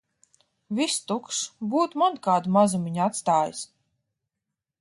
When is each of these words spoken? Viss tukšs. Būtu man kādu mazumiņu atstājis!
Viss 0.77 0.95
tukšs. 1.11 1.41
Būtu 1.75 2.01
man 2.05 2.19
kādu 2.29 2.57
mazumiņu 2.57 3.05
atstājis! 3.09 3.63